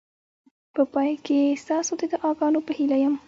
په 0.73 0.81
پای 0.93 1.11
کې 1.25 1.39
ستاسو 1.63 1.91
د 1.99 2.03
دعاګانو 2.13 2.59
په 2.67 2.71
هیله 2.77 2.97
یم. 3.03 3.15